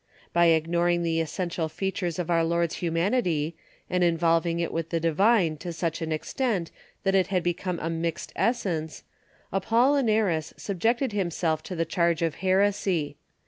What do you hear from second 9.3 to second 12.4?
Apollinaris subjected himself to the charge of